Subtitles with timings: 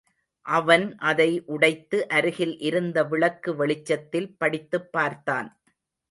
[0.45, 5.61] அவன் அதை உடைத்து அருகில் இருந்த விளக்கு வெளிச்சத்தில் படித்துப் பார்த்தான்.